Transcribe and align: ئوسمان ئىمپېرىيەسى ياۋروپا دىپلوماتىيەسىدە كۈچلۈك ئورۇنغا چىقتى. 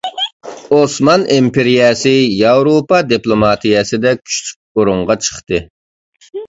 ئوسمان 0.77 1.25
ئىمپېرىيەسى 1.35 2.15
ياۋروپا 2.39 3.03
دىپلوماتىيەسىدە 3.13 4.17
كۈچلۈك 4.25 4.61
ئورۇنغا 4.81 5.23
چىقتى. 5.29 5.67